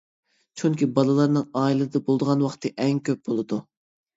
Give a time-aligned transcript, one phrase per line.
[0.61, 3.63] چۈنكى بالىلارنىڭ ئائىلىدە بولىدىغان ۋاقتى ئەڭ كۆپ بولىدۇ.